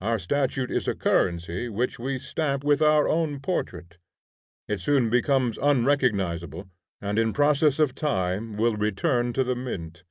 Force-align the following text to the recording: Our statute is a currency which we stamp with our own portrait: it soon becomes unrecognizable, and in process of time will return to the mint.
Our 0.00 0.18
statute 0.18 0.70
is 0.70 0.88
a 0.88 0.94
currency 0.94 1.68
which 1.68 1.98
we 1.98 2.18
stamp 2.18 2.64
with 2.64 2.80
our 2.80 3.06
own 3.10 3.40
portrait: 3.40 3.98
it 4.68 4.80
soon 4.80 5.10
becomes 5.10 5.58
unrecognizable, 5.58 6.70
and 7.02 7.18
in 7.18 7.34
process 7.34 7.78
of 7.78 7.94
time 7.94 8.56
will 8.56 8.76
return 8.78 9.34
to 9.34 9.44
the 9.44 9.54
mint. 9.54 10.04